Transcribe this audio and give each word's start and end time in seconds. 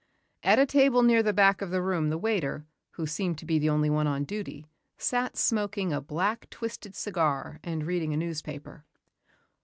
At 0.41 0.57
a 0.57 0.65
table 0.65 1.03
near 1.03 1.21
the 1.21 1.31
back 1.31 1.61
of 1.61 1.69
the 1.69 1.79
room 1.83 2.09
the 2.09 2.17
waiter, 2.17 2.65
who 2.93 3.05
seemed 3.05 3.37
to 3.37 3.45
be 3.45 3.59
the 3.59 3.69
only 3.69 3.87
one 3.91 4.07
on 4.07 4.23
duty, 4.23 4.65
sat 4.97 5.37
smoking 5.37 5.93
a 5.93 6.01
black 6.01 6.49
twisted 6.49 6.95
cigar 6.95 7.59
and 7.63 7.85
reading 7.85 8.11
a 8.11 8.17
newspaper. 8.17 8.83